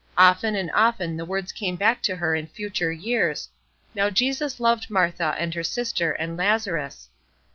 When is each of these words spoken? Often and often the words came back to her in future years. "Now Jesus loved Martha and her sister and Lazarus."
Often 0.17 0.55
and 0.55 0.71
often 0.73 1.15
the 1.15 1.25
words 1.25 1.51
came 1.51 1.75
back 1.75 2.01
to 2.09 2.15
her 2.15 2.33
in 2.33 2.47
future 2.47 2.91
years. 2.91 3.49
"Now 3.93 4.09
Jesus 4.09 4.59
loved 4.59 4.89
Martha 4.89 5.35
and 5.37 5.53
her 5.53 5.61
sister 5.63 6.13
and 6.13 6.35
Lazarus." 6.35 7.07